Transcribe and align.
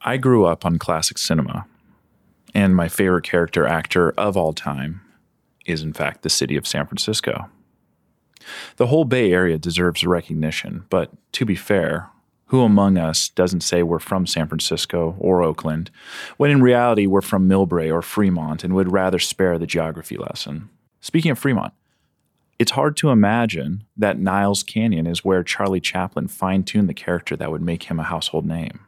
I 0.00 0.16
grew 0.16 0.44
up 0.46 0.64
on 0.64 0.78
classic 0.78 1.18
cinema, 1.18 1.66
and 2.54 2.76
my 2.76 2.88
favorite 2.88 3.24
character 3.24 3.66
actor 3.66 4.12
of 4.12 4.36
all 4.36 4.52
time 4.52 5.00
is, 5.66 5.82
in 5.82 5.92
fact, 5.92 6.22
the 6.22 6.30
city 6.30 6.56
of 6.56 6.68
San 6.68 6.86
Francisco. 6.86 7.50
The 8.76 8.86
whole 8.86 9.04
Bay 9.04 9.32
Area 9.32 9.58
deserves 9.58 10.04
recognition, 10.04 10.84
but 10.88 11.10
to 11.32 11.44
be 11.44 11.56
fair, 11.56 12.10
who 12.46 12.62
among 12.62 12.96
us 12.96 13.28
doesn't 13.30 13.62
say 13.62 13.82
we're 13.82 13.98
from 13.98 14.24
San 14.24 14.46
Francisco 14.46 15.16
or 15.18 15.42
Oakland, 15.42 15.90
when 16.36 16.52
in 16.52 16.62
reality 16.62 17.06
we're 17.06 17.20
from 17.20 17.48
Millbrae 17.48 17.92
or 17.92 18.00
Fremont 18.00 18.62
and 18.62 18.74
would 18.74 18.92
rather 18.92 19.18
spare 19.18 19.58
the 19.58 19.66
geography 19.66 20.16
lesson? 20.16 20.70
Speaking 21.00 21.32
of 21.32 21.38
Fremont, 21.40 21.74
it's 22.58 22.70
hard 22.70 22.96
to 22.98 23.10
imagine 23.10 23.84
that 23.96 24.18
Niles 24.18 24.62
Canyon 24.62 25.08
is 25.08 25.24
where 25.24 25.42
Charlie 25.42 25.80
Chaplin 25.80 26.28
fine 26.28 26.62
tuned 26.62 26.88
the 26.88 26.94
character 26.94 27.36
that 27.36 27.50
would 27.50 27.62
make 27.62 27.84
him 27.84 27.98
a 27.98 28.04
household 28.04 28.46
name 28.46 28.80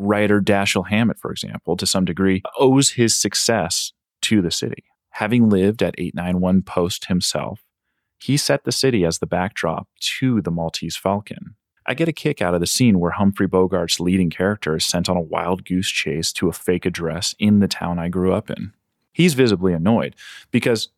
writer 0.00 0.40
Dashiell 0.40 0.88
Hammett, 0.88 1.18
for 1.18 1.30
example, 1.30 1.76
to 1.76 1.86
some 1.86 2.04
degree, 2.04 2.42
owes 2.58 2.90
his 2.90 3.20
success 3.20 3.92
to 4.22 4.42
the 4.42 4.50
city. 4.50 4.84
Having 5.10 5.48
lived 5.48 5.82
at 5.82 5.94
891 5.98 6.62
Post 6.62 7.06
himself, 7.06 7.60
he 8.18 8.36
set 8.36 8.64
the 8.64 8.72
city 8.72 9.04
as 9.04 9.18
the 9.18 9.26
backdrop 9.26 9.88
to 10.18 10.40
the 10.42 10.50
Maltese 10.50 10.96
Falcon. 10.96 11.56
I 11.86 11.94
get 11.94 12.08
a 12.08 12.12
kick 12.12 12.42
out 12.42 12.54
of 12.54 12.60
the 12.60 12.66
scene 12.66 13.00
where 13.00 13.12
Humphrey 13.12 13.48
Bogart's 13.48 13.98
leading 13.98 14.30
character 14.30 14.76
is 14.76 14.84
sent 14.84 15.08
on 15.08 15.16
a 15.16 15.22
wild 15.22 15.64
goose 15.64 15.88
chase 15.88 16.32
to 16.34 16.48
a 16.48 16.52
fake 16.52 16.86
address 16.86 17.34
in 17.38 17.60
the 17.60 17.68
town 17.68 17.98
I 17.98 18.08
grew 18.08 18.32
up 18.32 18.50
in. 18.50 18.72
He's 19.12 19.34
visibly 19.34 19.72
annoyed 19.72 20.14
because, 20.50 20.90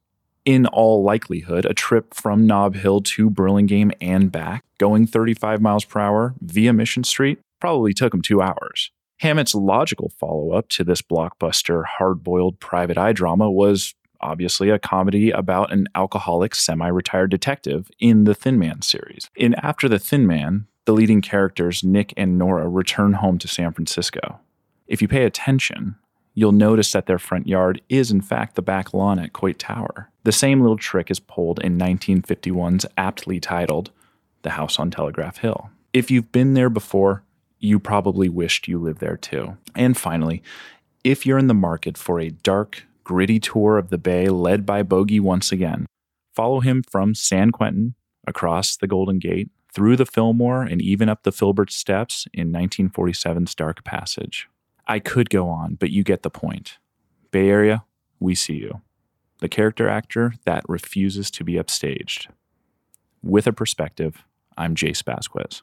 in 0.45 0.67
all 0.67 1.03
likelihood, 1.03 1.65
a 1.65 1.75
trip 1.75 2.13
from 2.13 2.47
Nob 2.47 2.75
Hill 2.75 3.01
to 3.01 3.31
Burlingame 3.31 3.93
and 4.01 4.31
back, 4.31 4.65
going 4.79 5.07
35 5.07 5.63
miles 5.63 5.85
per 5.85 6.01
hour 6.01 6.35
via 6.41 6.73
Mission 6.73 7.05
Street, 7.05 7.39
probably 7.63 7.95
took 7.95 8.13
him 8.13 8.21
two 8.21 8.43
hours. 8.43 8.91
Hammett's 9.21 9.55
logical 9.55 10.11
follow 10.19 10.51
up 10.51 10.69
to 10.71 10.83
this 10.83 11.01
blockbuster, 11.01 11.85
hard 11.85 12.25
boiled 12.25 12.59
private 12.59 12.99
eye 12.99 13.13
drama 13.13 13.49
was 13.49 13.95
obviously 14.21 14.69
a 14.69 14.81
comedy 14.81 15.31
about 15.31 15.73
an 15.73 15.87
alcoholic, 15.95 16.57
semi 16.57 16.89
retired 16.89 17.31
detective 17.31 17.89
in 18.01 18.25
the 18.25 18.35
Thin 18.35 18.59
Man 18.59 18.83
series. 18.83 19.31
In 19.37 19.55
After 19.55 19.89
the 19.89 20.01
Thin 20.01 20.27
Man, 20.27 20.67
the 20.87 20.93
leading 20.93 21.21
characters, 21.21 21.85
Nick 21.85 22.13
and 22.17 22.37
Nora, 22.37 22.69
return 22.69 23.13
home 23.13 23.39
to 23.39 23.47
San 23.47 23.73
Francisco. 23.73 24.41
If 24.89 25.01
you 25.01 25.07
pay 25.07 25.25
attention, 25.25 25.95
you'll 26.35 26.51
notice 26.51 26.91
that 26.91 27.07
their 27.07 27.21
front 27.21 27.47
yard 27.47 27.81
is, 27.89 28.11
in 28.11 28.23
fact, 28.23 28.57
the 28.57 28.63
back 28.63 28.93
lawn 28.93 29.21
at 29.21 29.33
Coit 29.33 29.61
Tower. 29.61 30.11
The 30.25 30.33
same 30.33 30.63
little 30.63 30.77
trick 30.77 31.13
is 31.13 31.21
pulled 31.21 31.61
in 31.61 31.79
1951's 31.79 32.87
aptly 32.97 33.39
titled 33.39 33.93
The 34.43 34.51
House 34.51 34.81
on 34.81 34.91
Telegraph 34.91 35.37
Hill. 35.37 35.71
If 35.93 36.11
you've 36.11 36.33
been 36.33 36.55
there 36.55 36.71
before, 36.71 37.23
you 37.63 37.79
probably 37.79 38.29
wished 38.29 38.69
you 38.69 38.79
lived 38.79 39.01
there 39.01 39.17
too. 39.17 39.57
And 39.75 39.97
finally, 39.97 40.43
if 41.05 41.25
you're 41.25 41.39
in 41.39 41.47
the 41.47 41.55
market 41.55 41.97
for 41.97 42.21
a 42.21 42.31
dark, 42.31 42.85
gritty 43.05 43.41
tour 43.41 43.79
of 43.79 43.89
the 43.89 43.99
Bay 43.99 44.29
led 44.29 44.67
by 44.67 44.83
Bogey 44.83 45.21
once 45.21 45.53
again, 45.53 45.87
follow 46.35 46.61
him 46.61 46.83
from 46.83 47.15
San 47.15 47.51
Quentin 47.51 47.95
across 48.27 48.77
the 48.77 48.87
Golden 48.87 49.19
Gate, 49.19 49.51
through 49.73 49.97
the 49.97 50.07
Fillmore, 50.07 50.63
and 50.63 50.83
even 50.83 51.09
up 51.09 51.23
the 51.23 51.33
Filbert 51.33 51.71
Steps 51.73 52.27
in 52.35 52.53
1947's 52.53 53.55
Dark 53.55 53.85
Passage. 53.85 54.49
I 54.87 54.99
could 54.99 55.31
go 55.31 55.49
on, 55.49 55.77
but 55.77 55.91
you 55.91 56.03
get 56.03 56.23
the 56.23 56.31
point. 56.31 56.79
Bay 57.31 57.49
Area, 57.49 57.85
we 58.21 58.35
see 58.35 58.55
you. 58.55 58.83
The 59.39 59.49
character 59.49 59.89
actor 59.89 60.35
that 60.45 60.69
refuses 60.69 61.31
to 61.33 61.45
be 61.45 61.55
upstaged. 61.55 62.27
With 63.23 63.47
a 63.47 63.53
perspective, 63.53 64.25
I'm 64.59 64.75
Jace 64.75 65.03
Vasquez. 65.05 65.63